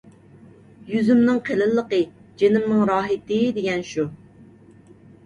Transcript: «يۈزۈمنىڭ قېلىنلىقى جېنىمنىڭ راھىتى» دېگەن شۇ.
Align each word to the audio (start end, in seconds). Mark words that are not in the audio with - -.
«يۈزۈمنىڭ 0.93 1.35
قېلىنلىقى 1.49 1.99
جېنىمنىڭ 2.43 2.81
راھىتى» 2.91 3.39
دېگەن 3.59 3.85
شۇ. 3.91 4.07